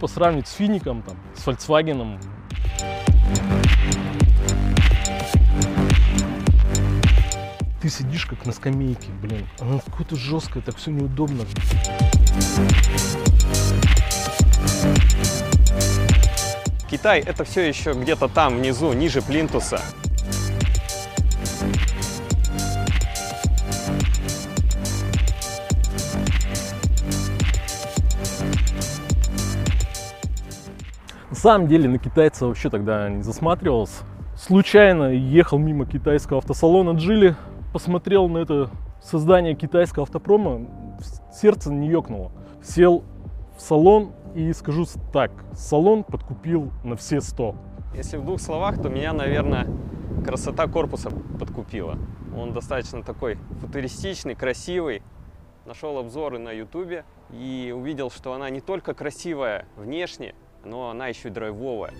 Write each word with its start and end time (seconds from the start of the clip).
глупо 0.00 0.14
сравнивать 0.14 0.48
с 0.48 0.52
Фиником, 0.52 1.02
там, 1.02 1.16
с 1.36 1.46
Volkswagen. 1.46 2.18
Ты 7.82 7.90
сидишь 7.90 8.24
как 8.24 8.46
на 8.46 8.52
скамейке, 8.52 9.10
блин. 9.22 9.46
Оно 9.58 9.78
какое-то 9.80 10.16
жесткое, 10.16 10.62
так 10.62 10.76
все 10.76 10.90
неудобно. 10.90 11.44
Китай 16.90 17.20
это 17.20 17.44
все 17.44 17.68
еще 17.68 17.92
где-то 17.92 18.28
там 18.28 18.56
внизу, 18.56 18.94
ниже 18.94 19.20
плинтуса. 19.20 19.82
Самом 31.40 31.68
деле 31.68 31.88
на 31.88 31.98
китайца 31.98 32.46
вообще 32.46 32.68
тогда 32.68 33.08
не 33.08 33.22
засматривался. 33.22 34.04
Случайно 34.36 35.12
ехал 35.12 35.58
мимо 35.58 35.86
китайского 35.86 36.38
автосалона 36.38 36.96
Джили, 36.96 37.34
посмотрел 37.72 38.28
на 38.28 38.38
это 38.38 38.70
создание 39.02 39.54
китайского 39.54 40.02
автопрома, 40.02 40.66
сердце 41.32 41.72
не 41.72 41.88
ёкнуло. 41.88 42.30
Сел 42.62 43.04
в 43.56 43.62
салон 43.62 44.12
и 44.34 44.52
скажу 44.52 44.84
так, 45.12 45.30
салон 45.54 46.04
подкупил 46.04 46.70
на 46.84 46.96
все 46.96 47.22
100. 47.22 47.54
Если 47.94 48.18
в 48.18 48.24
двух 48.24 48.40
словах, 48.40 48.80
то 48.80 48.90
меня, 48.90 49.12
наверное, 49.14 49.66
красота 50.24 50.66
корпуса 50.66 51.10
подкупила. 51.38 51.98
Он 52.36 52.52
достаточно 52.52 53.02
такой 53.02 53.38
футуристичный, 53.60 54.34
красивый. 54.34 55.02
Нашел 55.64 55.98
обзоры 55.98 56.38
на 56.38 56.52
ютубе 56.52 57.04
и 57.30 57.74
увидел, 57.74 58.10
что 58.10 58.34
она 58.34 58.50
не 58.50 58.60
только 58.60 58.92
красивая 58.94 59.66
внешне, 59.76 60.34
но 60.64 60.90
она 60.90 61.08
еще 61.08 61.28
и 61.28 61.30
драйвовая. 61.30 61.92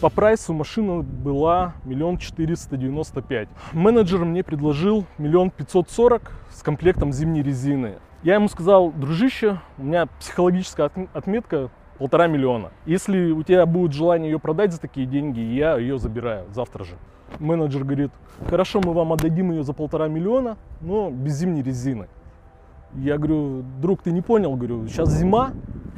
По 0.00 0.08
прайсу 0.08 0.54
машина 0.54 1.02
была 1.02 1.74
миллион 1.84 2.16
четыреста 2.16 2.78
девяносто 2.78 3.20
пять. 3.20 3.50
Менеджер 3.72 4.24
мне 4.24 4.42
предложил 4.42 5.04
миллион 5.18 5.50
пятьсот 5.50 5.90
сорок 5.90 6.32
с 6.50 6.62
комплектом 6.62 7.12
зимней 7.12 7.42
резины. 7.42 7.98
Я 8.22 8.34
ему 8.34 8.48
сказал, 8.48 8.92
дружище, 8.92 9.60
у 9.76 9.82
меня 9.82 10.06
психологическая 10.18 10.90
отметка 11.12 11.70
полтора 11.98 12.28
миллиона. 12.28 12.70
Если 12.86 13.30
у 13.30 13.42
тебя 13.42 13.66
будет 13.66 13.92
желание 13.92 14.30
ее 14.30 14.38
продать 14.38 14.72
за 14.72 14.80
такие 14.80 15.06
деньги, 15.06 15.40
я 15.40 15.76
ее 15.76 15.98
забираю 15.98 16.46
завтра 16.50 16.84
же. 16.84 16.96
Менеджер 17.38 17.84
говорит, 17.84 18.10
хорошо, 18.48 18.80
мы 18.82 18.94
вам 18.94 19.12
отдадим 19.12 19.50
ее 19.50 19.62
за 19.62 19.74
полтора 19.74 20.08
миллиона, 20.08 20.56
но 20.80 21.10
без 21.10 21.34
зимней 21.34 21.62
резины. 21.62 22.08
Я 22.96 23.18
говорю, 23.18 23.62
друг, 23.80 24.02
ты 24.02 24.10
не 24.10 24.20
понял, 24.20 24.56
говорю, 24.56 24.86
сейчас 24.88 25.10
зима, 25.12 25.52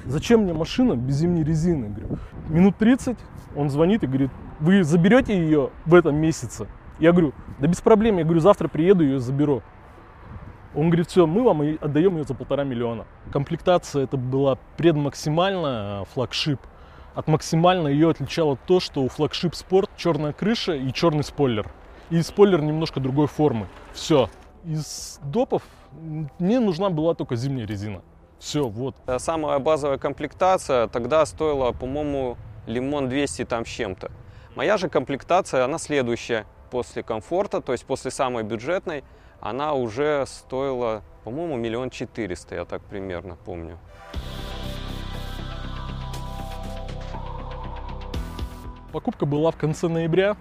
зачем 0.05 0.43
мне 0.43 0.53
машина 0.53 0.95
без 0.95 1.17
зимней 1.17 1.43
резины? 1.43 1.89
Говорю, 1.89 2.19
минут 2.49 2.77
30 2.77 3.17
он 3.57 3.71
звонит 3.71 4.03
и 4.05 4.07
говорит, 4.07 4.31
вы 4.61 4.85
заберете 4.85 5.37
ее 5.37 5.71
в 5.87 5.95
этом 5.95 6.17
месяце? 6.17 6.67
Я 6.99 7.13
говорю, 7.13 7.33
да 7.59 7.67
без 7.67 7.81
проблем, 7.81 8.19
я 8.19 8.25
говорю, 8.25 8.41
завтра 8.41 8.69
приеду 8.69 9.05
ее 9.05 9.19
заберу. 9.19 9.63
Он 10.75 10.89
говорит, 10.89 11.09
все, 11.09 11.27
мы 11.27 11.43
вам 11.43 11.61
отдаем 11.81 12.17
ее 12.17 12.25
за 12.25 12.35
полтора 12.35 12.65
миллиона. 12.65 13.05
Комплектация 13.31 14.05
это 14.05 14.17
была 14.17 14.57
предмаксимально 14.77 16.05
флагшип. 16.15 16.61
От 17.15 17.29
максимально 17.29 17.89
ее 17.89 18.11
отличало 18.11 18.57
то, 18.67 18.81
что 18.81 19.03
у 19.03 19.09
флагшип 19.09 19.55
спорт 19.55 19.91
черная 19.97 20.33
крыша 20.33 20.73
и 20.75 20.91
черный 20.93 21.25
спойлер. 21.25 21.71
И 22.09 22.23
спойлер 22.23 22.63
немножко 22.63 23.01
другой 23.01 23.27
формы. 23.27 23.67
Все. 23.93 24.31
Из 24.65 25.19
допов 25.25 25.63
мне 26.39 26.61
нужна 26.61 26.89
была 26.89 27.15
только 27.15 27.35
зимняя 27.35 27.67
резина. 27.67 28.03
Все, 28.39 28.69
вот. 28.69 28.95
Самая 29.19 29.59
базовая 29.59 29.99
комплектация 29.99 30.87
тогда 30.87 31.27
стоила, 31.27 31.73
по-моему, 31.73 32.37
лимон 32.67 33.09
200 33.09 33.45
там 33.45 33.67
с 33.67 33.69
чем-то. 33.69 34.11
Моя 34.55 34.77
же 34.79 34.89
комплектация, 34.89 35.65
она 35.65 35.79
следующая. 35.79 36.47
После 36.71 37.03
комфорта, 37.03 37.61
то 37.61 37.73
есть 37.73 37.85
после 37.85 38.11
самой 38.11 38.45
бюджетной, 38.45 39.05
она 39.41 39.75
уже 39.75 40.25
стоила, 40.27 41.03
по-моему, 41.25 41.57
миллион 41.57 41.91
четыреста, 41.91 42.55
я 42.55 42.65
так 42.65 42.83
примерно 42.83 43.37
помню. 43.37 43.79
Покупка 48.93 49.27
была 49.27 49.51
в 49.51 49.57
конце 49.57 49.89
ноября 49.89 50.37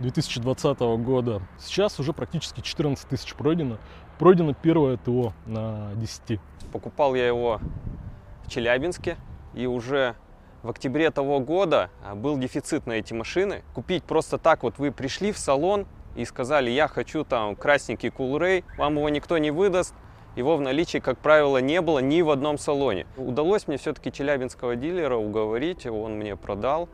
2020 0.00 0.80
года. 1.02 1.42
Сейчас 1.58 1.98
уже 1.98 2.12
практически 2.12 2.60
14 2.60 3.08
тысяч 3.08 3.34
пройдено. 3.34 3.78
Пройдено 4.18 4.54
первое 4.54 4.96
ТО 4.96 5.32
на 5.46 5.90
10. 5.94 6.40
Покупал 6.72 7.14
я 7.14 7.26
его 7.26 7.60
в 8.44 8.50
Челябинске 8.50 9.16
и 9.54 9.66
уже 9.66 10.16
в 10.62 10.70
октябре 10.70 11.10
того 11.10 11.40
года 11.40 11.90
а, 12.04 12.14
был 12.14 12.38
дефицит 12.38 12.86
на 12.86 12.92
эти 12.92 13.14
машины. 13.14 13.62
Купить 13.74 14.04
просто 14.04 14.38
так 14.38 14.62
вот 14.62 14.78
вы 14.78 14.90
пришли 14.90 15.32
в 15.32 15.38
салон 15.38 15.86
и 16.14 16.24
сказали, 16.24 16.70
я 16.70 16.88
хочу 16.88 17.24
там 17.24 17.56
красненький 17.56 18.08
Coolray, 18.08 18.64
вам 18.76 18.96
его 18.96 19.08
никто 19.08 19.38
не 19.38 19.50
выдаст, 19.50 19.94
его 20.34 20.56
в 20.56 20.60
наличии, 20.60 20.98
как 20.98 21.18
правило, 21.18 21.58
не 21.58 21.80
было 21.80 22.00
ни 22.00 22.20
в 22.20 22.30
одном 22.30 22.58
салоне. 22.58 23.06
Удалось 23.16 23.68
мне 23.68 23.76
все-таки 23.76 24.10
челябинского 24.12 24.76
дилера 24.76 25.16
уговорить, 25.16 25.86
он 25.86 26.14
мне 26.14 26.36
продал 26.36 26.88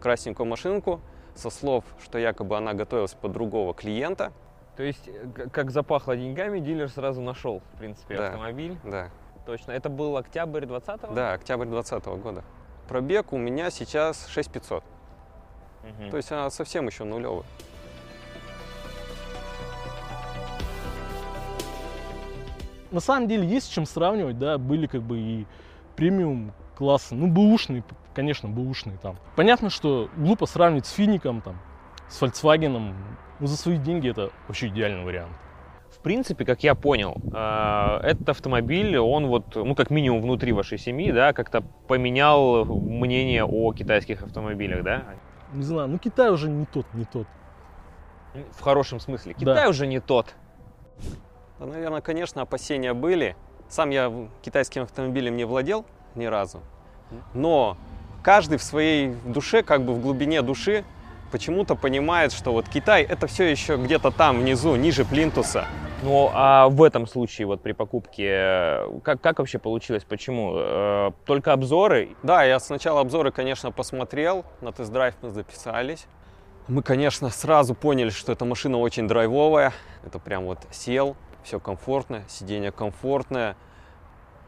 красненькую 0.00 0.46
машинку 0.46 1.00
со 1.34 1.50
слов, 1.50 1.84
что 2.02 2.18
якобы 2.18 2.56
она 2.56 2.74
готовилась 2.74 3.14
под 3.14 3.32
другого 3.32 3.74
клиента. 3.74 4.32
То 4.76 4.82
есть, 4.82 5.06
э, 5.08 5.48
как 5.52 5.70
запахло 5.70 6.16
деньгами, 6.16 6.58
дилер 6.58 6.88
сразу 6.88 7.20
нашел, 7.20 7.60
в 7.74 7.78
принципе, 7.78 8.16
Да. 8.16 8.26
автомобиль. 8.28 8.76
Да, 8.84 9.10
Точно. 9.46 9.72
Это 9.72 9.88
был 9.88 10.16
октябрь 10.16 10.64
20-го? 10.64 11.14
да, 11.14 11.32
октябрь 11.34 11.66
2020 11.66 12.06
года. 12.22 12.42
Пробег 12.88 13.32
у 13.32 13.38
меня 13.38 13.70
сейчас 13.70 14.26
6500. 14.28 14.82
Мгм. 15.82 16.10
То 16.10 16.16
есть 16.16 16.32
она 16.32 16.48
совсем 16.50 16.86
еще 16.86 17.04
нулевая. 17.04 17.44
На 22.90 23.00
самом 23.00 23.26
деле 23.28 23.46
есть 23.46 23.66
с 23.66 23.70
чем 23.70 23.86
сравнивать, 23.86 24.38
да, 24.38 24.56
были 24.56 24.86
как 24.86 25.02
бы 25.02 25.18
и 25.18 25.46
премиум 25.96 26.52
классы, 26.74 27.14
ну, 27.14 27.28
бэушные, 27.28 27.84
конечно, 28.14 28.48
бэушные 28.48 28.98
там. 28.98 29.16
Понятно, 29.36 29.70
что 29.70 30.08
глупо 30.16 30.46
сравнивать 30.46 30.86
с 30.86 30.92
Фиником, 30.92 31.40
там, 31.40 31.58
с 32.08 32.20
Volkswagen, 32.20 32.92
ну, 33.40 33.46
за 33.46 33.56
свои 33.56 33.78
деньги 33.78 34.10
это 34.10 34.30
вообще 34.48 34.68
идеальный 34.68 35.04
вариант. 35.04 35.32
В 35.90 35.98
принципе, 36.04 36.44
как 36.44 36.62
я 36.62 36.74
понял, 36.74 37.16
э, 37.32 38.00
этот 38.02 38.28
автомобиль, 38.28 38.98
он 38.98 39.26
вот, 39.26 39.54
ну, 39.54 39.74
как 39.74 39.90
минимум 39.90 40.20
внутри 40.20 40.52
вашей 40.52 40.76
семьи, 40.76 41.10
да, 41.12 41.32
как-то 41.32 41.62
поменял 41.88 42.64
мнение 42.64 43.44
о 43.44 43.72
китайских 43.72 44.22
автомобилях, 44.22 44.82
да? 44.82 45.04
Не 45.52 45.62
знаю, 45.62 45.88
ну, 45.88 45.98
Китай 45.98 46.30
уже 46.30 46.50
не 46.50 46.66
тот, 46.66 46.86
не 46.92 47.04
тот. 47.04 47.26
В 48.52 48.60
хорошем 48.60 49.00
смысле. 49.00 49.34
Китай 49.34 49.70
уже 49.70 49.86
не 49.86 50.00
тот. 50.00 50.34
Да, 51.58 51.66
наверное, 51.66 52.00
конечно, 52.00 52.42
опасения 52.42 52.92
были. 52.92 53.36
Сам 53.68 53.90
я 53.90 54.12
китайским 54.42 54.82
автомобилем 54.82 55.36
не 55.36 55.44
владел 55.44 55.86
ни 56.14 56.26
разу. 56.26 56.60
Но 57.32 57.76
каждый 58.22 58.58
в 58.58 58.62
своей 58.62 59.14
душе, 59.24 59.62
как 59.62 59.84
бы 59.84 59.94
в 59.94 60.00
глубине 60.00 60.42
души, 60.42 60.84
почему-то 61.30 61.74
понимает, 61.74 62.32
что 62.32 62.52
вот 62.52 62.68
Китай 62.68 63.02
это 63.02 63.26
все 63.26 63.50
еще 63.50 63.76
где-то 63.76 64.10
там 64.10 64.40
внизу, 64.40 64.76
ниже 64.76 65.04
плинтуса. 65.04 65.66
Ну, 66.02 66.30
а 66.34 66.68
в 66.68 66.82
этом 66.82 67.06
случае, 67.06 67.46
вот 67.46 67.62
при 67.62 67.72
покупке, 67.72 68.26
э, 68.28 69.00
как, 69.02 69.20
как 69.22 69.38
вообще 69.38 69.58
получилось? 69.58 70.04
Почему? 70.04 70.52
Э, 70.54 71.10
Только 71.24 71.52
обзоры? 71.52 72.10
Да, 72.22 72.44
я 72.44 72.60
сначала 72.60 73.00
обзоры, 73.00 73.32
конечно, 73.32 73.72
посмотрел, 73.72 74.44
на 74.60 74.70
тест-драйв 74.70 75.14
мы 75.22 75.30
записались. 75.30 76.06
Мы, 76.68 76.82
конечно, 76.82 77.30
сразу 77.30 77.74
поняли, 77.74 78.10
что 78.10 78.32
эта 78.32 78.44
машина 78.44 78.78
очень 78.78 79.08
драйвовая. 79.08 79.72
Это 80.04 80.18
прям 80.18 80.44
вот 80.44 80.58
сел, 80.70 81.16
все 81.42 81.58
комфортно, 81.58 82.22
сиденье 82.28 82.70
комфортное. 82.70 83.56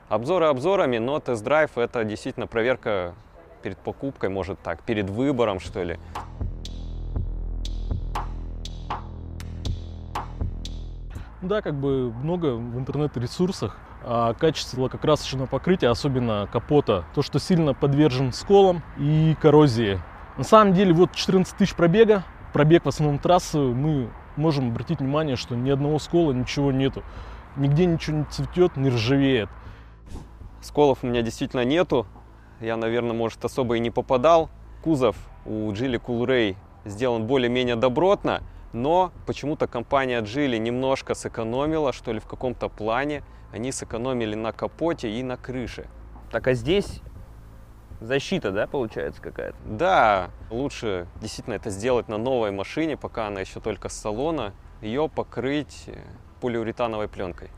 Обзоры 0.08 0.46
обзорами, 0.46 0.98
но 0.98 1.18
тест-драйв 1.18 1.76
это 1.76 2.04
действительно 2.04 2.46
проверка 2.46 3.14
перед 3.62 3.76
покупкой, 3.76 4.30
может 4.30 4.60
так, 4.60 4.82
перед 4.82 5.10
выбором, 5.10 5.58
что 5.58 5.82
ли. 5.82 5.98
Да, 11.42 11.60
как 11.60 11.74
бы 11.74 12.12
много 12.12 12.54
в 12.54 12.78
интернет-ресурсах 12.78 13.76
о 14.04 14.34
качестве 14.34 14.80
лакокрасочного 14.80 15.46
покрытия, 15.46 15.88
особенно 15.88 16.48
капота, 16.52 17.04
то, 17.16 17.22
что 17.22 17.40
сильно 17.40 17.74
подвержен 17.74 18.32
сколам 18.32 18.82
и 18.98 19.36
коррозии. 19.42 20.00
На 20.38 20.44
самом 20.44 20.72
деле, 20.72 20.92
вот 20.92 21.12
14 21.16 21.56
тысяч 21.56 21.74
пробега, 21.74 22.22
пробег 22.52 22.84
в 22.84 22.88
основном 22.88 23.18
трассы, 23.18 23.58
мы 23.58 24.08
можем 24.36 24.68
обратить 24.68 25.00
внимание, 25.00 25.34
что 25.34 25.56
ни 25.56 25.68
одного 25.68 25.98
скола, 25.98 26.30
ничего 26.30 26.70
нету. 26.70 27.02
Нигде 27.56 27.86
ничего 27.86 28.18
не 28.18 28.24
цветет, 28.24 28.76
не 28.76 28.90
ржавеет. 28.90 29.48
Сколов 30.66 31.04
у 31.04 31.06
меня 31.06 31.22
действительно 31.22 31.64
нету. 31.64 32.06
Я, 32.60 32.76
наверное, 32.76 33.12
может, 33.12 33.44
особо 33.44 33.76
и 33.76 33.78
не 33.78 33.90
попадал. 33.90 34.50
Кузов 34.82 35.16
у 35.44 35.70
Geely 35.70 36.02
Coolray 36.02 36.56
сделан 36.84 37.26
более-менее 37.26 37.76
добротно, 37.76 38.42
Но 38.72 39.12
почему-то 39.26 39.68
компания 39.68 40.20
Geely 40.20 40.58
немножко 40.58 41.14
сэкономила, 41.14 41.92
что 41.92 42.12
ли, 42.12 42.18
в 42.18 42.26
каком-то 42.26 42.68
плане. 42.68 43.22
Они 43.52 43.70
сэкономили 43.70 44.34
на 44.34 44.52
капоте 44.52 45.08
и 45.08 45.22
на 45.22 45.36
крыше. 45.36 45.86
Так 46.32 46.48
а 46.48 46.54
здесь 46.54 47.00
защита, 48.00 48.50
да, 48.50 48.66
получается 48.66 49.22
какая-то? 49.22 49.56
Да, 49.64 50.30
лучше 50.50 51.06
действительно 51.20 51.54
это 51.54 51.70
сделать 51.70 52.08
на 52.08 52.18
новой 52.18 52.50
машине, 52.50 52.96
пока 52.96 53.28
она 53.28 53.40
еще 53.40 53.60
только 53.60 53.88
с 53.88 53.92
салона, 53.92 54.52
ее 54.82 55.08
покрыть 55.08 55.88
полиуретановой 56.40 57.08
пленкой. 57.08 57.50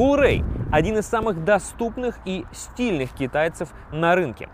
Coolray– 0.00 0.42
один 0.72 0.96
из 0.96 1.06
самых 1.06 1.44
доступных 1.44 2.20
и 2.24 2.46
стильных 2.52 3.12
китайцев 3.12 3.68
на 3.92 4.14
рынке. 4.14 4.48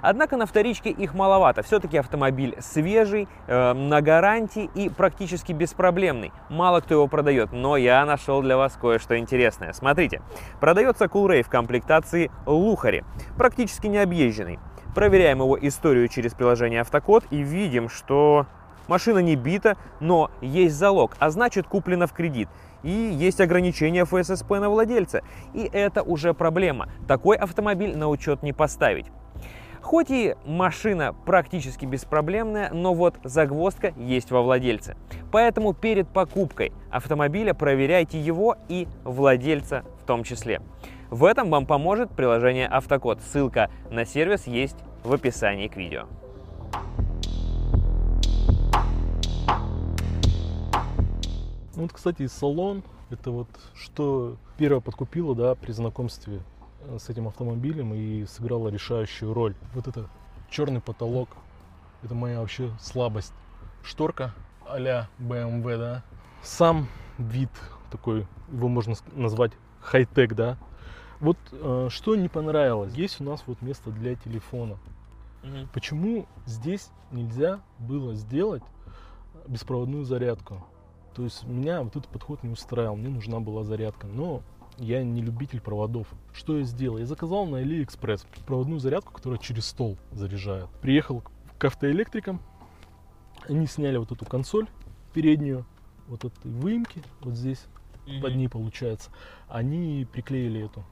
Однако 0.00 0.38
на 0.38 0.46
вторичке 0.46 0.88
их 0.88 1.12
маловато. 1.12 1.62
Все-таки 1.62 1.98
автомобиль 1.98 2.56
свежий, 2.60 3.28
э, 3.46 3.72
на 3.74 4.00
гарантии 4.00 4.70
и 4.74 4.88
практически 4.88 5.52
беспроблемный. 5.52 6.32
Мало 6.48 6.80
кто 6.80 6.94
его 6.94 7.08
продает, 7.08 7.52
но 7.52 7.76
я 7.76 8.06
нашел 8.06 8.40
для 8.40 8.56
вас 8.56 8.78
кое-что 8.80 9.18
интересное. 9.18 9.74
Смотрите, 9.74 10.22
продается 10.60 11.04
Coolray 11.04 11.42
в 11.42 11.50
комплектации 11.50 12.30
Лухари, 12.46 13.04
практически 13.36 13.88
необъезженный. 13.88 14.58
Проверяем 14.94 15.40
его 15.40 15.58
историю 15.60 16.08
через 16.08 16.32
приложение 16.32 16.80
Автокод 16.80 17.24
и 17.28 17.42
видим, 17.42 17.90
что 17.90 18.46
машина 18.88 19.18
не 19.18 19.36
бита, 19.36 19.76
но 20.00 20.30
есть 20.40 20.76
залог, 20.76 21.16
а 21.18 21.30
значит 21.30 21.66
куплена 21.66 22.06
в 22.06 22.12
кредит. 22.12 22.48
И 22.82 22.90
есть 22.90 23.40
ограничения 23.40 24.04
ФССП 24.04 24.50
на 24.52 24.70
владельца. 24.70 25.22
И 25.54 25.68
это 25.72 26.02
уже 26.02 26.34
проблема. 26.34 26.88
Такой 27.08 27.36
автомобиль 27.36 27.96
на 27.96 28.08
учет 28.08 28.42
не 28.42 28.52
поставить. 28.52 29.06
Хоть 29.86 30.10
и 30.10 30.34
машина 30.44 31.14
практически 31.26 31.86
беспроблемная, 31.86 32.70
но 32.72 32.92
вот 32.92 33.20
загвоздка 33.22 33.92
есть 33.96 34.32
во 34.32 34.42
владельце. 34.42 34.96
Поэтому 35.30 35.74
перед 35.74 36.08
покупкой 36.08 36.72
автомобиля 36.90 37.54
проверяйте 37.54 38.20
его 38.20 38.56
и 38.68 38.88
владельца 39.04 39.84
в 40.02 40.04
том 40.04 40.24
числе. 40.24 40.60
В 41.08 41.24
этом 41.24 41.50
вам 41.50 41.66
поможет 41.66 42.10
приложение 42.10 42.66
Автокод. 42.66 43.20
Ссылка 43.22 43.70
на 43.90 44.04
сервис 44.04 44.48
есть 44.48 44.76
в 45.04 45.12
описании 45.12 45.68
к 45.68 45.76
видео. 45.76 46.06
Вот, 51.76 51.92
кстати, 51.92 52.26
салон, 52.26 52.82
это 53.10 53.30
вот 53.30 53.48
что 53.74 54.36
первое 54.56 54.80
подкупило, 54.80 55.34
да, 55.34 55.54
при 55.54 55.72
знакомстве 55.72 56.40
э, 56.80 56.98
с 56.98 57.08
этим 57.08 57.28
автомобилем 57.28 57.94
и 57.94 58.24
сыграло 58.26 58.68
решающую 58.68 59.32
роль. 59.32 59.54
Вот 59.74 59.86
это 59.86 60.08
черный 60.50 60.80
потолок, 60.80 61.28
это 62.02 62.14
моя 62.14 62.40
вообще 62.40 62.70
слабость. 62.80 63.34
Шторка 63.84 64.34
а-ля 64.66 65.08
BMW, 65.18 65.78
да. 65.78 66.02
Сам 66.42 66.88
вид 67.18 67.50
такой, 67.90 68.26
его 68.50 68.68
можно 68.68 68.94
назвать 69.12 69.52
хай-тек, 69.80 70.34
да. 70.34 70.58
Вот 71.20 71.38
э, 71.52 71.88
что 71.90 72.16
не 72.16 72.28
понравилось, 72.28 72.94
есть 72.94 73.20
у 73.20 73.24
нас 73.24 73.42
вот 73.46 73.62
место 73.62 73.90
для 73.90 74.16
телефона. 74.16 74.78
Почему 75.72 76.26
здесь 76.44 76.90
нельзя 77.12 77.60
было 77.78 78.14
сделать 78.14 78.64
беспроводную 79.46 80.04
зарядку? 80.04 80.66
То 81.16 81.24
есть 81.24 81.44
меня 81.44 81.82
вот 81.82 81.96
этот 81.96 82.08
подход 82.08 82.42
не 82.42 82.50
устраивал, 82.50 82.94
мне 82.94 83.08
нужна 83.08 83.40
была 83.40 83.64
зарядка. 83.64 84.06
Но 84.06 84.42
я 84.76 85.02
не 85.02 85.22
любитель 85.22 85.62
проводов. 85.62 86.06
Что 86.34 86.58
я 86.58 86.64
сделал? 86.64 86.98
Я 86.98 87.06
заказал 87.06 87.46
на 87.46 87.62
AliExpress 87.62 88.26
проводную 88.44 88.80
зарядку, 88.80 89.14
которая 89.14 89.38
через 89.38 89.64
стол 89.64 89.96
заряжает. 90.12 90.68
Приехал 90.82 91.22
к 91.56 91.64
автоэлектрикам, 91.64 92.42
они 93.48 93.66
сняли 93.66 93.96
вот 93.96 94.12
эту 94.12 94.26
консоль 94.26 94.68
переднюю, 95.14 95.64
вот 96.06 96.26
этой 96.26 96.50
выемки, 96.50 97.02
вот 97.22 97.34
здесь, 97.34 97.64
под 98.20 98.34
ней 98.34 98.50
получается. 98.50 99.10
Они 99.48 100.06
приклеили 100.12 100.66
эту 100.66 100.84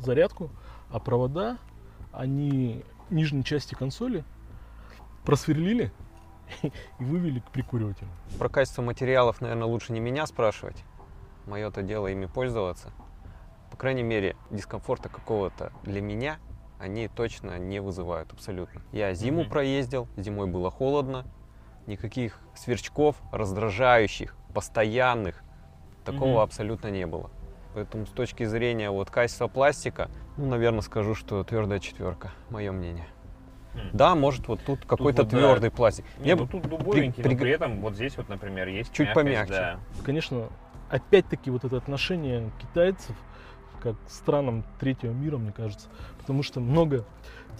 зарядку, 0.00 0.50
а 0.90 0.98
провода, 0.98 1.58
они 2.10 2.82
нижней 3.08 3.44
части 3.44 3.74
консоли 3.74 4.24
просверлили 5.24 5.92
и 6.98 7.04
вывели 7.04 7.40
к 7.40 7.50
прикуривателю. 7.50 8.08
Про 8.38 8.48
качество 8.48 8.82
материалов, 8.82 9.40
наверное, 9.40 9.66
лучше 9.66 9.92
не 9.92 10.00
меня 10.00 10.26
спрашивать. 10.26 10.84
Мое-то 11.46 11.82
дело 11.82 12.06
ими 12.08 12.26
пользоваться. 12.26 12.92
По 13.70 13.76
крайней 13.76 14.02
мере, 14.02 14.36
дискомфорта 14.50 15.08
какого-то 15.08 15.72
для 15.82 16.00
меня 16.00 16.38
они 16.78 17.08
точно 17.08 17.58
не 17.58 17.80
вызывают 17.80 18.32
абсолютно. 18.32 18.82
Я 18.92 19.14
зиму 19.14 19.40
Мгм. 19.42 19.50
проездил, 19.50 20.08
зимой 20.16 20.46
было 20.46 20.70
холодно, 20.70 21.24
никаких 21.86 22.40
сверчков, 22.54 23.16
раздражающих, 23.32 24.36
постоянных, 24.54 25.42
такого 26.04 26.34
Мгм. 26.34 26.40
абсолютно 26.40 26.88
не 26.88 27.06
было. 27.06 27.30
Поэтому 27.74 28.06
с 28.06 28.10
точки 28.10 28.44
зрения 28.44 28.90
вот 28.90 29.10
качества 29.10 29.48
пластика, 29.48 30.08
ну, 30.36 30.46
наверное, 30.46 30.80
скажу, 30.80 31.14
что 31.14 31.42
твердая 31.42 31.80
четверка, 31.80 32.32
мое 32.50 32.70
мнение. 32.70 33.06
Хм. 33.74 33.78
Да, 33.92 34.14
может, 34.14 34.48
вот 34.48 34.60
тут 34.64 34.84
какой-то 34.86 35.22
вот, 35.22 35.30
да. 35.32 35.38
твердый 35.38 35.70
пластик. 35.70 36.04
Не, 36.18 36.34
ну 36.34 36.46
тут 36.46 36.68
дубовенький, 36.68 37.22
при- 37.22 37.32
но 37.34 37.38
при 37.40 37.50
этом 37.50 37.80
вот 37.80 37.94
здесь 37.94 38.16
вот, 38.16 38.28
например, 38.28 38.68
есть 38.68 38.92
Чуть 38.92 39.06
мягкость, 39.08 39.24
помягче. 39.26 39.52
да. 39.52 39.78
Конечно, 40.04 40.48
опять-таки 40.90 41.50
вот 41.50 41.64
это 41.64 41.76
отношение 41.76 42.50
китайцев 42.60 43.16
как 43.82 43.96
к 44.06 44.10
странам 44.10 44.64
третьего 44.80 45.12
мира, 45.12 45.36
мне 45.36 45.52
кажется. 45.52 45.88
Потому 46.18 46.42
что 46.42 46.60
много 46.60 47.04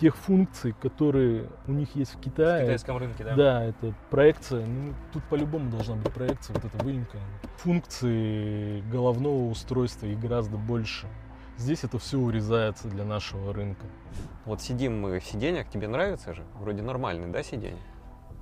тех 0.01 0.17
функций, 0.17 0.73
которые 0.81 1.49
у 1.67 1.73
них 1.73 1.95
есть 1.95 2.15
в 2.15 2.19
В 2.19 2.21
Китае. 2.23 2.63
китайском 2.63 2.97
рынке, 2.97 3.25
да? 3.25 3.35
Да, 3.35 3.65
это 3.65 3.93
проекция. 4.11 4.65
Ну, 4.67 4.95
тут 5.13 5.23
по-любому 5.25 5.71
должна 5.71 5.97
быть 5.97 6.13
проекция, 6.15 6.55
вот 6.55 6.65
эта 6.65 6.83
выемка. 6.83 7.19
Функции 7.59 8.81
головного 8.91 9.51
устройства 9.51 10.07
их 10.07 10.19
гораздо 10.19 10.57
больше. 10.57 11.07
Здесь 11.57 11.85
это 11.85 11.99
все 11.99 12.19
урезается 12.19 12.89
для 12.89 13.05
нашего 13.05 13.53
рынка. 13.53 13.87
Вот 14.45 14.61
сидим 14.61 15.01
мы 15.01 15.21
в 15.21 15.25
сиденьях, 15.25 15.69
тебе 15.69 15.89
нравится 15.89 16.35
же? 16.35 16.43
Вроде 16.59 16.83
нормальный, 16.83 17.29
да, 17.29 17.43
сиденье? 17.43 17.79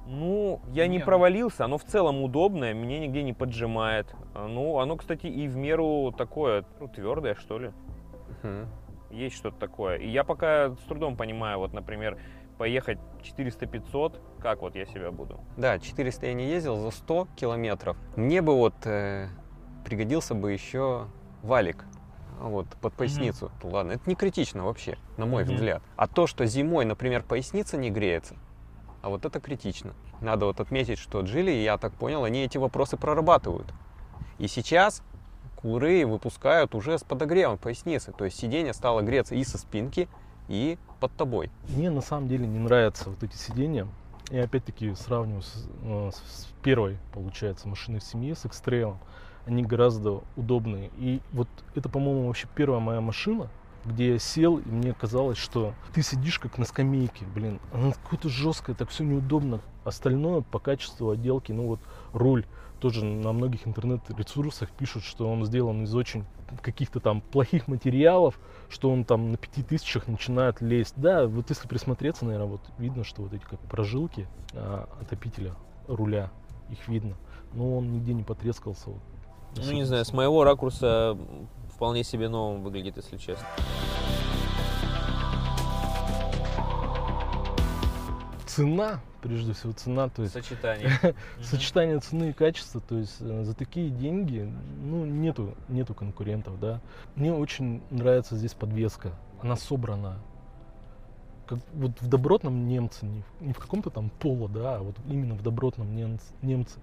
Ну, 0.06 0.60
я 0.68 0.88
не 0.88 0.96
Не, 0.98 1.04
провалился, 1.04 1.64
оно 1.64 1.78
в 1.78 1.84
целом 1.84 2.22
удобное, 2.22 2.74
меня 2.74 2.98
нигде 2.98 3.22
не 3.22 3.32
поджимает. 3.32 4.12
А, 4.34 4.48
Ну, 4.48 4.78
оно, 4.78 4.96
кстати, 4.96 5.26
и 5.26 5.46
в 5.46 5.56
меру 5.56 6.12
такое, 6.16 6.64
ну, 6.80 6.88
твердое, 6.88 7.34
что 7.34 7.58
ли. 7.58 7.70
Мгм. 8.42 8.66
Есть 9.10 9.36
что-то 9.36 9.58
такое. 9.58 9.98
И 9.98 10.08
я 10.08 10.24
пока 10.24 10.70
с 10.70 10.88
трудом 10.88 11.16
понимаю, 11.16 11.58
вот, 11.58 11.72
например, 11.72 12.18
поехать 12.58 12.98
400-500, 13.22 14.18
как 14.40 14.62
вот 14.62 14.74
я 14.74 14.86
себя 14.86 15.12
буду? 15.12 15.38
Да, 15.56 15.78
400 15.78 16.26
я 16.26 16.34
не 16.34 16.48
ездил, 16.48 16.76
за 16.76 16.90
100 16.90 17.28
километров. 17.36 17.96
Мне 18.16 18.42
бы 18.42 18.56
вот 18.56 18.74
э, 18.86 19.28
пригодился 19.84 20.34
бы 20.34 20.52
еще 20.52 21.06
валик 21.42 21.84
вот, 22.40 22.66
под 22.80 22.92
поясницу. 22.94 23.50
Ладно, 23.62 23.92
это 23.92 24.08
не 24.08 24.14
критично 24.14 24.64
вообще, 24.64 24.96
на 25.16 25.26
мой 25.26 25.44
Мгм. 25.44 25.54
взгляд. 25.54 25.82
А 25.96 26.06
то, 26.06 26.26
что 26.26 26.46
зимой, 26.46 26.84
например, 26.84 27.22
поясница 27.22 27.76
не 27.76 27.90
греется, 27.90 28.36
а 29.02 29.08
вот 29.08 29.24
это 29.24 29.40
критично. 29.40 29.94
Надо 30.20 30.46
вот 30.46 30.60
отметить, 30.60 30.98
что 30.98 31.20
Джили, 31.20 31.50
я 31.50 31.78
так 31.78 31.92
понял, 31.94 32.24
они 32.24 32.44
эти 32.44 32.58
вопросы 32.58 32.96
прорабатывают. 32.96 33.72
И 34.38 34.46
сейчас 34.48 35.02
куры 35.56 36.06
выпускают 36.06 36.74
уже 36.74 36.98
с 36.98 37.04
подогревом 37.04 37.58
поясницы. 37.58 38.12
То 38.12 38.24
есть 38.24 38.38
сиденье 38.38 38.72
стало 38.72 39.00
греться 39.02 39.34
и 39.34 39.44
со 39.44 39.58
спинки, 39.58 40.08
и 40.48 40.78
под 41.00 41.12
тобой. 41.12 41.50
Мне 41.68 41.90
на 41.90 42.00
самом 42.00 42.28
деле 42.28 42.46
не 42.46 42.58
нравятся 42.58 43.10
вот 43.10 43.22
эти 43.22 43.36
сиденья. 43.36 43.86
Я 44.30 44.44
опять-таки 44.44 44.94
сравниваю 44.94 45.42
с, 45.42 45.68
э, 45.82 46.10
с 46.12 46.48
первой, 46.62 46.98
получается, 47.12 47.68
машиной 47.68 48.00
в 48.00 48.04
семье, 48.04 48.34
с 48.34 48.44
X-Trail. 48.44 48.96
Они 49.46 49.62
гораздо 49.62 50.22
удобнее. 50.36 50.90
И 50.98 51.20
вот 51.32 51.48
это, 51.74 51.88
по-моему, 51.88 52.26
вообще 52.26 52.48
первая 52.54 52.80
моя 52.80 53.00
машина, 53.00 53.50
где 53.84 54.12
я 54.12 54.18
сел, 54.18 54.58
и 54.58 54.68
мне 54.68 54.92
казалось, 54.92 55.38
что 55.38 55.74
ты 55.92 56.02
сидишь 56.02 56.38
как 56.38 56.58
на 56.58 56.64
скамейке, 56.64 57.24
блин, 57.34 57.58
она 57.72 57.92
какое-то 57.92 58.28
жесткое, 58.28 58.76
так 58.76 58.90
все 58.90 59.04
неудобно. 59.04 59.60
Остальное 59.84 60.42
по 60.42 60.60
качеству 60.60 61.10
отделки, 61.10 61.50
ну 61.50 61.66
вот 61.66 61.80
руль, 62.12 62.44
тоже 62.82 63.04
на 63.04 63.32
многих 63.32 63.66
интернет-ресурсах 63.66 64.70
пишут, 64.70 65.04
что 65.04 65.30
он 65.30 65.44
сделан 65.44 65.84
из 65.84 65.94
очень 65.94 66.24
каких-то 66.60 66.98
там 66.98 67.20
плохих 67.20 67.68
материалов, 67.68 68.38
что 68.68 68.90
он 68.90 69.04
там 69.04 69.30
на 69.30 69.36
пяти 69.36 69.62
тысячах 69.62 70.08
начинает 70.08 70.60
лезть. 70.60 70.94
Да, 70.96 71.26
вот 71.26 71.48
если 71.50 71.68
присмотреться, 71.68 72.24
наверное, 72.24 72.48
вот 72.48 72.60
видно, 72.78 73.04
что 73.04 73.22
вот 73.22 73.32
эти 73.32 73.44
как 73.44 73.60
прожилки 73.60 74.26
а, 74.52 74.88
отопителя 75.00 75.54
руля, 75.86 76.32
их 76.70 76.88
видно. 76.88 77.16
Но 77.54 77.78
он 77.78 77.92
нигде 77.92 78.14
не 78.14 78.24
потрескался. 78.24 78.90
Вот, 78.90 79.02
Ну, 79.56 79.72
не 79.72 79.84
знаю, 79.84 80.04
с 80.04 80.12
моего 80.12 80.44
ракурса 80.44 81.16
вполне 81.74 82.04
себе 82.04 82.28
новым 82.28 82.62
выглядит, 82.62 82.96
если 82.96 83.16
честно. 83.16 83.46
Цена, 88.46 89.00
прежде 89.22 89.54
всего 89.54 89.72
цена, 89.72 90.08
то 90.08 90.22
есть 90.22 90.34
Сочетание. 90.34 90.90
сочетание 91.42 91.98
цены 92.00 92.30
и 92.30 92.32
качества, 92.32 92.82
то 92.82 92.98
есть 92.98 93.16
э, 93.20 93.44
за 93.44 93.54
такие 93.54 93.88
деньги, 93.88 94.52
ну, 94.82 95.06
нету, 95.06 95.54
нету 95.68 95.94
конкурентов, 95.94 96.60
да. 96.60 96.80
Мне 97.14 97.32
очень 97.32 97.82
нравится 97.90 98.36
здесь 98.36 98.52
подвеска, 98.52 99.12
она 99.40 99.56
собрана. 99.56 100.18
как 101.46 101.60
вот 101.72 101.92
в 102.00 102.08
добротном 102.08 102.68
немце, 102.68 103.06
не 103.06 103.22
в, 103.22 103.46
не 103.46 103.52
в 103.54 103.58
каком-то 103.58 103.88
там 103.88 104.10
поло, 104.10 104.50
да, 104.50 104.76
а 104.76 104.82
вот 104.82 104.96
именно 105.08 105.34
в 105.34 105.42
добротном 105.42 105.96
немце, 105.96 106.26
немце. 106.42 106.78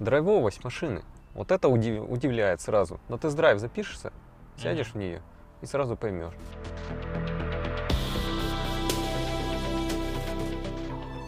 Драйвовость 0.00 0.62
машины. 0.64 1.02
Вот 1.34 1.50
это 1.50 1.68
удив- 1.68 2.06
удивляет 2.08 2.60
сразу. 2.60 3.00
На 3.08 3.18
тест-драйв 3.18 3.58
запишешься, 3.58 4.12
сядешь 4.56 4.92
в 4.92 4.94
нее 4.94 5.20
и 5.62 5.66
сразу 5.66 5.96
поймешь. 5.96 6.32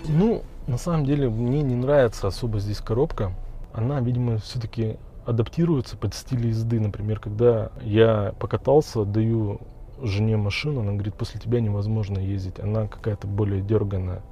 Ну, 0.09 0.45
на 0.69 0.79
самом 0.79 1.05
деле, 1.05 1.29
мне 1.29 1.63
не 1.63 1.75
нравится 1.75 2.29
особо 2.29 2.61
здесь 2.61 2.79
коробка. 2.79 3.33
Она, 3.73 4.01
видимо, 4.01 4.39
все-таки 4.39 4.97
адаптируется 5.25 5.97
под 5.97 6.15
стиль 6.15 6.47
езды. 6.47 6.79
Например, 6.79 7.19
когда 7.19 7.73
я 7.83 8.33
покатался, 8.39 9.05
даю 9.05 9.61
жене 10.01 10.37
машину, 10.37 10.83
она 10.83 10.93
говорит, 10.93 11.15
после 11.15 11.41
тебя 11.41 11.61
невозможно 11.61 12.19
ездить. 12.19 12.61
Она 12.61 12.87
какая-то 12.87 13.27
более 13.27 13.61
дерганная. 13.61 14.23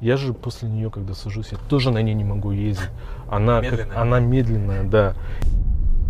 Я 0.00 0.16
же 0.16 0.32
после 0.32 0.68
нее, 0.68 0.90
когда 0.90 1.12
сажусь, 1.14 1.52
я 1.52 1.58
тоже 1.68 1.90
на 1.90 2.00
ней 2.02 2.14
не 2.14 2.24
могу 2.24 2.52
ездить. 2.52 2.88
Она, 3.30 3.60
как- 3.60 3.72
Медленная. 3.72 4.00
она 4.00 4.20
медленная, 4.20 4.88
да. 4.88 5.14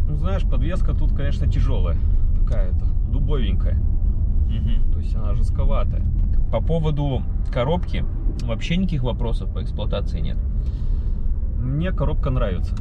Ну, 0.09 0.15
знаешь, 0.15 0.43
подвеска 0.43 0.95
тут, 0.95 1.13
конечно, 1.15 1.47
тяжелая. 1.49 1.97
Такая-то, 2.41 2.85
дубовенькая. 3.11 3.79
То 4.93 4.99
есть 4.99 5.15
она 5.17 5.35
жестковатая. 5.35 6.03
По 6.53 6.61
поводу 6.61 7.23
коробки 7.53 8.05
вообще 8.43 8.77
никаких 8.77 9.03
вопросов 9.03 9.53
по 9.53 9.63
эксплуатации 9.63 10.21
нет. 10.21 10.37
Мне 11.57 11.93
коробка 11.93 12.31
нравится. 12.31 12.75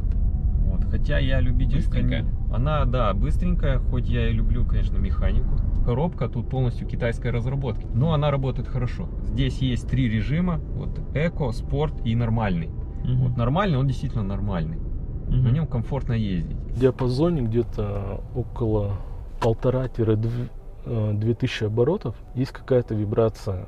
Вот, 0.64 0.84
хотя 0.90 1.18
я 1.18 1.40
любитель... 1.40 1.76
Быстренькая? 1.78 2.24
Она, 2.52 2.84
да, 2.84 3.12
быстренькая, 3.14 3.78
хоть 3.78 4.08
я 4.08 4.28
и 4.28 4.32
люблю, 4.32 4.64
конечно, 4.64 4.96
механику. 4.98 5.56
Коробка 5.90 6.28
тут 6.28 6.48
полностью 6.48 6.86
китайской 6.86 7.32
разработки. 7.32 7.84
Но 7.92 8.12
она 8.12 8.30
работает 8.30 8.68
хорошо. 8.68 9.08
Здесь 9.24 9.58
есть 9.58 9.88
три 9.88 10.08
режима. 10.08 10.60
Вот 10.76 10.90
эко, 11.16 11.50
спорт 11.50 11.94
и 12.04 12.14
нормальный. 12.14 12.70
Вот 13.04 13.36
нормальный, 13.36 13.76
он 13.76 13.88
действительно 13.88 14.22
нормальный. 14.22 14.78
На 15.26 15.48
нем 15.48 15.66
комфортно 15.66 16.12
ездить. 16.12 16.56
В 16.56 16.78
диапазоне 16.78 17.42
где-то 17.42 18.20
около 18.36 18.98
полтора-две 19.40 21.34
тысячи 21.34 21.64
оборотов 21.64 22.14
есть 22.36 22.52
какая-то 22.52 22.94
вибрация 22.94 23.66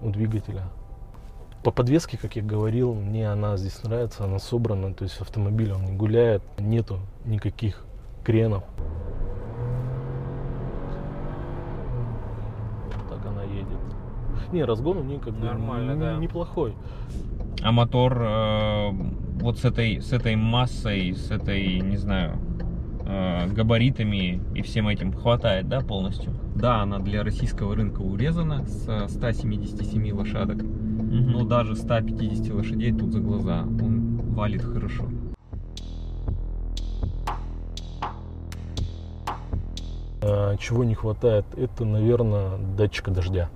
у 0.00 0.08
двигателя. 0.08 0.62
По 1.62 1.70
подвеске, 1.70 2.16
как 2.16 2.34
я 2.36 2.42
говорил, 2.42 2.94
мне 2.94 3.30
она 3.30 3.58
здесь 3.58 3.82
нравится, 3.82 4.24
она 4.24 4.38
собрана, 4.38 4.94
то 4.94 5.04
есть 5.04 5.20
автомобиль 5.20 5.72
он 5.72 5.84
не 5.84 5.92
гуляет, 5.92 6.42
нету 6.58 7.00
никаких 7.26 7.84
кренов. 8.24 8.64
Не, 14.52 14.64
разгон 14.64 14.98
у 14.98 15.02
нее 15.02 15.18
как 15.18 15.34
бы 15.34 15.44
Нормально, 15.46 15.92
н- 15.92 16.00
да. 16.00 16.16
неплохой. 16.16 16.74
А 17.62 17.72
мотор 17.72 18.16
э, 18.20 18.90
вот 19.40 19.58
с 19.58 19.64
этой, 19.64 20.00
с 20.00 20.12
этой 20.12 20.36
массой, 20.36 21.14
с 21.14 21.30
этой, 21.30 21.80
не 21.80 21.96
знаю, 21.96 22.36
э, 23.06 23.48
габаритами 23.48 24.40
и 24.54 24.62
всем 24.62 24.88
этим 24.88 25.12
хватает, 25.12 25.68
да, 25.68 25.80
полностью? 25.80 26.32
Да, 26.54 26.82
она 26.82 26.98
для 26.98 27.22
российского 27.24 27.74
рынка 27.74 28.00
урезана 28.00 28.64
с 28.66 29.08
177 29.08 30.12
лошадок. 30.12 30.58
Но 30.62 31.44
даже 31.44 31.74
150 31.74 32.52
лошадей 32.54 32.92
тут 32.92 33.12
за 33.12 33.20
глаза. 33.20 33.62
Он 33.62 34.20
валит 34.34 34.62
хорошо. 34.62 35.04
А, 40.22 40.56
Чего 40.56 40.84
не 40.84 40.94
хватает, 40.94 41.44
это, 41.56 41.84
наверное, 41.84 42.58
датчика 42.76 43.10
дождя. 43.10 43.48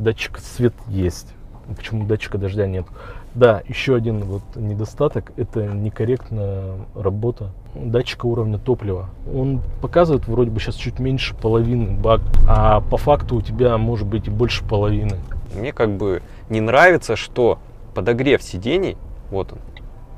Датчик 0.00 0.38
свет 0.38 0.72
есть. 0.88 1.34
Почему 1.76 2.06
датчика 2.06 2.38
дождя 2.38 2.66
нет? 2.66 2.86
Да, 3.34 3.62
еще 3.68 3.94
один 3.94 4.24
вот 4.24 4.40
недостаток– 4.56 5.30
это 5.36 5.66
некорректная 5.66 6.76
работа 6.94 7.50
датчика 7.74 8.24
уровня 8.24 8.56
топлива. 8.56 9.10
Он 9.30 9.60
показывает 9.82 10.26
вроде 10.26 10.50
бы 10.50 10.58
сейчас 10.58 10.76
чуть 10.76 11.00
меньше 11.00 11.34
половины 11.34 11.90
бак, 11.90 12.22
а 12.48 12.80
по 12.80 12.96
факту 12.96 13.36
у 13.36 13.42
тебя 13.42 13.76
может 13.76 14.08
быть 14.08 14.26
и 14.26 14.30
больше 14.30 14.64
половины. 14.64 15.16
Мне 15.54 15.74
как 15.74 15.90
бы 15.90 16.22
не 16.48 16.62
нравится, 16.62 17.14
что 17.14 17.58
подогрев 17.94 18.42
сидений, 18.42 18.96
вот 19.30 19.52
он, 19.52 19.58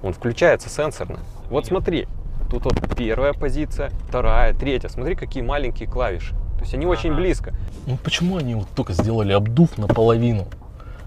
он 0.05 0.13
включается 0.13 0.69
сенсорно. 0.69 1.19
Вот 1.51 1.67
смотри, 1.67 2.07
тут 2.49 2.67
вот 2.67 2.79
первая 2.97 3.33
позиция, 3.33 3.91
вторая, 4.09 4.55
третья. 4.55 4.89
Смотри, 4.89 5.17
какие 5.17 5.43
маленькие 5.43 5.89
клавиши. 5.89 6.37
То 6.63 6.65
есть 6.65 6.75
они 6.75 6.87
очень 6.87 7.13
близко. 7.13 7.53
Ну 7.89 7.97
почему 7.97 8.37
они 8.37 8.55
вот 8.55 8.69
только 8.69 8.93
сделали 8.93 9.33
обдув 9.33 9.79
наполовину? 9.79 10.47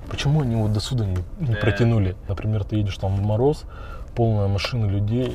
Почему 0.09 0.41
они 0.41 0.57
вот 0.57 0.73
до 0.73 0.81
сюда 0.81 1.05
не, 1.05 1.15
не 1.39 1.53
Да. 1.53 1.59
протянули? 1.61 2.17
Например, 2.27 2.65
ты 2.65 2.75
едешь 2.75 2.97
там 2.97 3.15
в 3.15 3.21
мороз, 3.21 3.63
полная 4.15 4.49
машина 4.49 4.85
людей, 4.85 5.33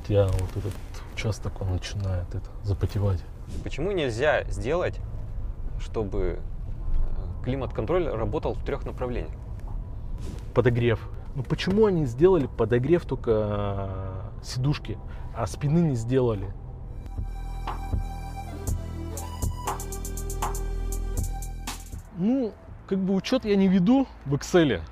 у 0.00 0.06
тебя 0.06 0.24
вот 0.24 0.56
этот 0.56 0.72
участок, 1.12 1.60
он 1.60 1.72
начинает 1.72 2.34
это 2.34 2.46
запотевать. 2.62 3.22
Почему 3.62 3.92
нельзя 3.92 4.44
сделать, 4.44 4.98
чтобы 5.80 6.38
э, 6.38 7.44
климат-контроль 7.44 8.08
работал 8.08 8.54
в 8.54 8.64
трех 8.64 8.86
направлениях? 8.86 9.34
Подогрев. 10.54 11.10
Ну 11.34 11.42
почему 11.42 11.84
они 11.84 12.06
сделали 12.06 12.46
подогрев 12.46 13.04
только 13.04 13.32
а, 13.34 14.30
сидушки, 14.42 14.96
а 15.36 15.46
спины 15.46 15.80
не 15.80 15.94
сделали? 15.94 16.54
Ну, 22.18 22.52
как 22.88 22.98
бы 22.98 23.14
учет 23.14 23.44
я 23.44 23.56
не 23.56 23.68
веду 23.68 24.06
в 24.26 24.34
Excel. 24.34 24.82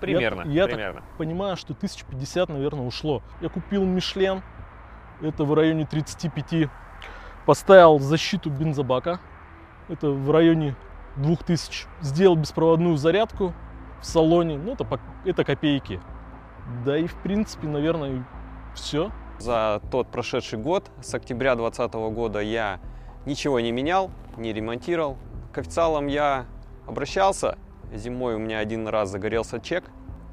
Примерно, 0.00 0.42
Я, 0.42 0.52
я 0.52 0.62
так 0.64 0.74
примерно. 0.74 1.02
понимаю, 1.16 1.56
что 1.56 1.72
1050, 1.72 2.50
наверное, 2.50 2.84
ушло. 2.84 3.22
Я 3.40 3.48
купил 3.48 3.84
Мишлен, 3.84 4.42
это 5.22 5.44
в 5.44 5.54
районе 5.54 5.86
35. 5.86 6.68
Поставил 7.46 7.98
защиту 7.98 8.50
бензобака, 8.50 9.18
это 9.88 10.10
в 10.10 10.30
районе 10.30 10.76
2000. 11.16 11.86
Сделал 12.02 12.36
беспроводную 12.36 12.96
зарядку 12.98 13.54
в 14.00 14.04
салоне, 14.04 14.58
ну 14.58 14.72
это, 14.72 14.86
это 15.24 15.44
копейки. 15.44 16.00
Да 16.84 16.98
и 16.98 17.06
в 17.06 17.14
принципе, 17.16 17.66
наверное, 17.66 18.26
все. 18.74 19.10
За 19.38 19.80
тот 19.90 20.08
прошедший 20.08 20.58
год, 20.58 20.90
с 21.02 21.14
октября 21.14 21.54
2020 21.54 21.94
года, 22.14 22.40
я 22.40 22.78
ничего 23.24 23.58
не 23.60 23.72
менял, 23.72 24.10
не 24.36 24.52
ремонтировал. 24.52 25.16
К 25.52 25.58
официалам 25.58 26.08
я 26.08 26.46
обращался. 26.86 27.58
Зимой 27.92 28.34
у 28.34 28.38
меня 28.38 28.58
один 28.58 28.88
раз 28.88 29.10
загорелся 29.10 29.60
чек. 29.60 29.84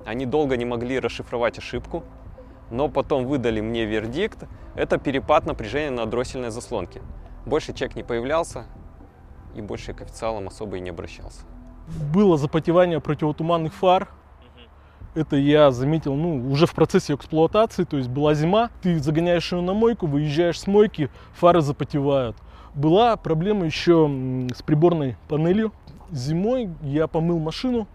Они 0.05 0.25
долго 0.25 0.57
не 0.57 0.65
могли 0.65 0.99
расшифровать 0.99 1.57
ошибку, 1.57 2.03
но 2.71 2.89
потом 2.89 3.25
выдали 3.25 3.61
мне 3.61 3.85
вердикт. 3.85 4.45
Это 4.75 4.97
перепад 4.97 5.45
напряжения 5.45 5.91
на 5.91 6.05
дроссельной 6.05 6.49
заслонке. 6.49 7.01
Больше 7.45 7.73
чек 7.73 7.95
не 7.95 8.03
появлялся, 8.03 8.65
и 9.55 9.61
больше 9.61 9.91
я 9.91 9.97
к 9.97 10.01
официалам 10.01 10.47
особо 10.47 10.77
и 10.77 10.79
не 10.79 10.89
обращался. 10.89 11.41
Было 12.13 12.37
запотевание 12.37 12.99
противотуманных 12.99 13.73
фар. 13.73 14.07
Это 15.13 15.35
я 15.35 15.71
заметил, 15.71 16.15
ну, 16.15 16.51
уже 16.51 16.65
в 16.65 16.73
процессе 16.73 17.13
эксплуатации, 17.13 17.83
то 17.83 17.97
есть 17.97 18.09
была 18.09 18.33
зима, 18.33 18.69
ты 18.81 18.97
загоняешь 18.97 19.51
ее 19.51 19.61
на 19.61 19.73
мойку, 19.73 20.07
выезжаешь 20.07 20.59
с 20.59 20.67
мойки, 20.67 21.09
фары 21.33 21.59
запотевают. 21.59 22.37
Была 22.73 23.17
проблема 23.17 23.65
еще 23.65 24.09
с 24.55 24.61
приборной 24.61 25.17
панелью. 25.27 25.73
Зимой 26.11 26.69
я 26.81 27.07
помыл 27.07 27.39
машину, 27.39 27.87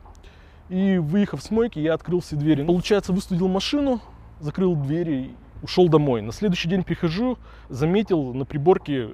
и 0.68 0.98
выехав 0.98 1.42
с 1.42 1.50
мойки, 1.50 1.78
я 1.78 1.94
открыл 1.94 2.20
все 2.20 2.36
двери. 2.36 2.64
Получается, 2.64 3.12
выстудил 3.12 3.48
машину, 3.48 4.00
закрыл 4.40 4.74
двери, 4.74 5.34
ушел 5.62 5.88
домой. 5.88 6.22
На 6.22 6.32
следующий 6.32 6.68
день 6.68 6.82
прихожу, 6.82 7.38
заметил 7.68 8.34
на 8.34 8.44
приборке 8.44 9.10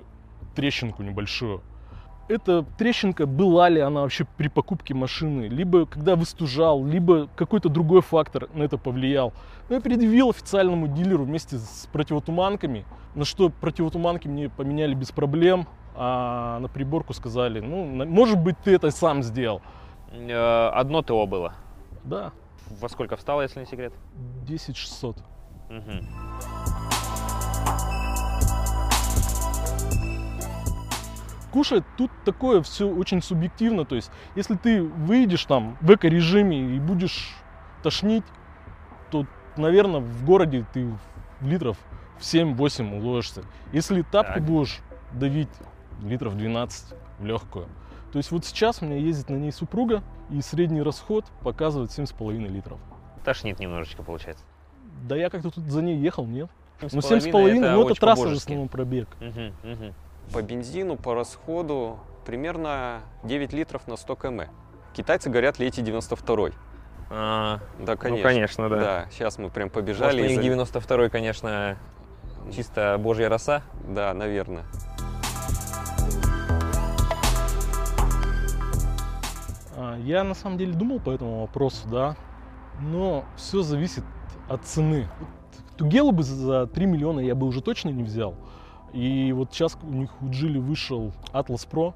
трещинку 0.54 1.02
небольшую. 1.02 1.62
Эта 2.28 2.62
трещинка, 2.78 3.26
была 3.26 3.68
ли 3.68 3.80
она 3.80 4.02
вообще 4.02 4.26
при 4.36 4.48
покупке 4.48 4.94
машины, 4.94 5.48
либо 5.48 5.86
когда 5.86 6.16
выстужал, 6.16 6.84
либо 6.84 7.28
какой-то 7.36 7.68
другой 7.68 8.00
фактор 8.00 8.48
на 8.54 8.62
это 8.62 8.78
повлиял. 8.78 9.32
Ну, 9.68 9.74
я 9.74 9.80
предъявил 9.80 10.30
официальному 10.30 10.86
дилеру 10.88 11.24
вместе 11.24 11.58
с 11.58 11.88
противотуманками, 11.92 12.84
на 13.14 13.24
что 13.24 13.50
противотуманки 13.50 14.28
мне 14.28 14.48
поменяли 14.48 14.94
без 14.94 15.10
проблем, 15.10 15.66
а 15.94 16.58
на 16.60 16.68
приборку 16.68 17.12
сказали, 17.12 17.60
ну, 17.60 17.84
может 18.06 18.38
быть, 18.38 18.56
ты 18.64 18.74
это 18.74 18.90
сам 18.90 19.22
сделал. 19.22 19.60
Э, 20.12 20.68
Одно 20.68 21.02
ТО 21.02 21.26
было. 21.26 21.54
Да, 22.04 22.32
Во 22.80 22.88
сколько 22.88 23.16
встало, 23.16 23.42
если 23.42 23.60
не 23.60 23.66
секрет? 23.66 23.92
10 24.46 24.76
600. 24.76 25.16
Мгм. 25.68 26.06
Кушать 31.52 31.84
тут 31.98 32.10
такое 32.24 32.62
все 32.62 32.88
очень 32.88 33.22
субъективно. 33.22 33.84
То 33.84 33.94
есть, 33.94 34.10
если 34.34 34.56
ты 34.56 34.82
выйдешь 34.82 35.44
там 35.44 35.76
в 35.80 35.94
эко-режиме 35.94 36.76
и 36.76 36.80
будешь 36.80 37.34
тошнить, 37.82 38.24
то, 39.10 39.26
наверное, 39.56 40.00
в 40.00 40.24
городе 40.24 40.64
ты 40.72 40.88
литров 41.42 41.76
в 42.18 42.22
7-8 42.22 42.98
уложишься. 42.98 43.42
Если 43.72 44.02
тапку 44.02 44.34
Так. 44.34 44.44
будешь 44.44 44.78
давить 45.12 45.50
литров 46.02 46.36
12 46.36 46.94
в 47.18 47.24
легкую, 47.24 47.68
То 48.12 48.18
есть 48.18 48.30
вот 48.30 48.44
сейчас 48.44 48.82
у 48.82 48.86
меня 48.86 48.96
ездит 48.96 49.30
на 49.30 49.36
ней 49.36 49.52
супруга, 49.52 50.02
и 50.30 50.40
средний 50.42 50.82
расход 50.82 51.24
показывает 51.42 51.90
7,5 51.90 52.48
литров. 52.48 52.78
Тошнит 53.24 53.58
немножечко, 53.58 54.02
получается. 54.02 54.44
Да 55.08 55.16
я 55.16 55.30
как-то 55.30 55.50
тут 55.50 55.64
за 55.64 55.82
ней 55.82 55.96
ехал, 55.98 56.26
нет? 56.26 56.50
Ну 56.80 56.88
7,5 56.88 57.30
7,5, 57.32 57.60
ну 57.74 57.86
это 57.88 58.00
трасса 58.00 58.22
в 58.22 58.24
по-божески. 58.24 58.44
основном 58.46 58.68
пробег. 58.68 59.08
Мгм, 59.20 59.52
мгм. 59.62 59.94
По 60.32 60.42
бензину, 60.42 60.96
по 60.96 61.14
расходу 61.14 61.98
примерно 62.24 63.00
9 63.24 63.52
литров 63.52 63.86
на 63.86 63.96
100 63.96 64.16
км. 64.16 64.48
Китайцы 64.94 65.28
говорят 65.30 65.58
лейте 65.58 65.82
92 65.82 66.50
А, 67.10 67.58
Да, 67.78 67.96
конечно. 67.96 68.16
Ну, 68.16 68.22
конечно, 68.22 68.68
да. 68.70 68.76
Да, 68.80 69.06
сейчас 69.10 69.38
мы 69.38 69.50
прям 69.50 69.66
Может, 69.66 69.74
побежали. 69.74 70.22
у 70.22 70.24
и 70.24 70.28
них 70.28 70.36
за- 70.42 70.42
92-й, 70.48 71.10
конечно, 71.10 71.76
чисто 72.54 72.96
божья 72.98 73.28
роса. 73.28 73.62
Да, 73.88 74.14
наверное. 74.14 74.64
А, 79.76 79.96
Я 79.98 80.24
на 80.24 80.34
самом 80.34 80.58
деле 80.58 80.72
думал 80.74 81.00
по 81.00 81.10
этому 81.10 81.40
вопросу, 81.42 81.88
да, 81.88 82.16
но 82.80 83.24
все 83.36 83.62
зависит 83.62 84.04
от 84.48 84.64
цены. 84.64 85.08
Тугелу 85.76 86.12
бы 86.12 86.22
за 86.22 86.66
3 86.66 86.86
миллиона 86.86 87.20
я 87.20 87.34
бы 87.34 87.46
уже 87.46 87.62
точно 87.62 87.88
не 87.90 88.02
взял. 88.02 88.34
И 88.92 89.32
вот 89.32 89.52
сейчас 89.52 89.78
у 89.82 89.86
них 89.86 90.10
у 90.20 90.30
Джили 90.30 90.58
вышел 90.58 91.12
Atlas 91.32 91.68
Pro, 91.68 91.94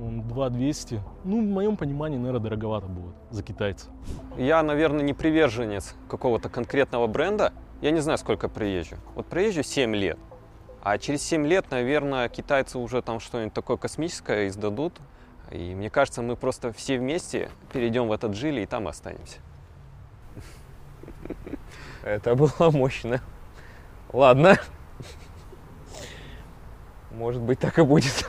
он 0.00 0.22
2200. 0.28 1.02
Ну, 1.24 1.42
в 1.42 1.44
моем 1.44 1.76
понимании, 1.76 2.16
наверное, 2.16 2.40
дороговато 2.40 2.86
будет 2.86 3.14
за 3.30 3.42
китайца. 3.42 3.88
Я, 4.38 4.62
наверное, 4.62 5.02
не 5.02 5.12
приверженец 5.12 5.94
какого-то 6.08 6.48
конкретного 6.48 7.06
бренда. 7.06 7.52
Я 7.82 7.90
не 7.90 8.00
знаю, 8.00 8.18
сколько 8.18 8.48
приезжу. 8.48 8.96
Вот 9.14 9.26
приезжу 9.26 9.62
7 9.62 9.94
лет. 9.94 10.18
А 10.82 10.96
через 10.96 11.22
7 11.22 11.46
лет, 11.46 11.70
наверное, 11.70 12.28
китайцы 12.30 12.78
уже 12.78 13.02
там 13.02 13.20
что-нибудь 13.20 13.52
такое 13.52 13.76
космическое 13.76 14.48
издадут. 14.48 14.98
И 15.50 15.74
мне 15.74 15.90
кажется, 15.90 16.22
мы 16.22 16.36
просто 16.36 16.72
все 16.72 16.98
вместе 16.98 17.50
перейдем 17.72 18.08
в 18.08 18.12
этот 18.12 18.34
жили 18.34 18.62
и 18.62 18.66
там 18.66 18.88
останемся. 18.88 19.38
Это 22.02 22.34
было 22.34 22.70
мощно. 22.70 23.20
Ладно. 24.12 24.58
Может 27.10 27.42
быть, 27.42 27.58
так 27.58 27.78
и 27.78 27.82
будет. 27.82 28.28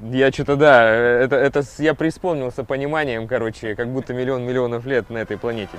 Я 0.00 0.30
что-то, 0.30 0.56
да, 0.56 0.84
это, 0.88 1.36
это 1.36 1.62
я 1.78 1.94
преисполнился 1.94 2.62
пониманием, 2.62 3.26
короче, 3.26 3.74
как 3.74 3.88
будто 3.92 4.14
миллион 4.14 4.44
миллионов 4.44 4.86
лет 4.86 5.10
на 5.10 5.18
этой 5.18 5.38
планете. 5.38 5.76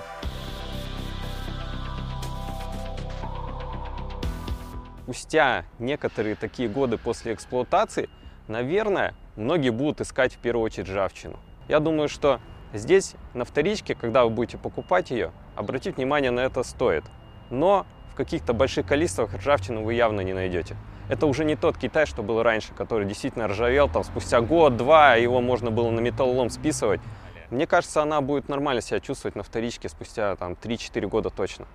Спустя 5.03 5.65
некоторые 5.79 6.35
такие 6.35 6.67
годы 6.67 6.97
после 6.97 7.33
эксплуатации, 7.33 8.09
наверное, 8.47 9.13
многие 9.35 9.69
будут 9.69 10.01
искать 10.01 10.33
в 10.33 10.37
первую 10.37 10.65
очередь 10.65 10.89
ржавчину. 10.89 11.39
Я 11.69 11.79
думаю, 11.79 12.09
что 12.09 12.39
здесь, 12.73 13.13
на 13.33 13.45
вторичке, 13.45 13.95
когда 13.95 14.23
вы 14.23 14.31
будете 14.31 14.57
покупать 14.57 15.11
ее, 15.11 15.31
обратить 15.55 15.97
внимание 15.97 16.31
на 16.31 16.41
это 16.41 16.63
стоит. 16.63 17.03
Но 17.49 17.85
в 18.11 18.15
каких-то 18.15 18.53
больших 18.53 18.87
количествах 18.87 19.33
ржавчину 19.35 19.83
вы 19.83 19.93
явно 19.93 20.21
не 20.21 20.33
найдете. 20.33 20.75
Это 21.09 21.25
уже 21.25 21.43
не 21.45 21.55
тот 21.55 21.77
Китай, 21.77 22.05
что 22.05 22.23
был 22.23 22.41
раньше, 22.43 22.73
который 22.73 23.05
действительно 23.05 23.47
ржавел, 23.47 23.89
там 23.89 24.03
спустя 24.03 24.41
год-два 24.41 25.15
его 25.15 25.41
можно 25.41 25.69
было 25.69 25.89
на 25.89 25.99
металлолом 25.99 26.49
списывать. 26.49 27.01
Мне 27.49 27.67
кажется, 27.67 28.01
она 28.01 28.21
будет 28.21 28.49
нормально 28.49 28.81
себя 28.81 28.99
чувствовать 28.99 29.35
на 29.35 29.43
вторичке 29.43 29.89
спустя 29.89 30.35
там 30.37 30.53
3-4 30.53 31.07
года 31.07 31.29
точно. 31.29 31.67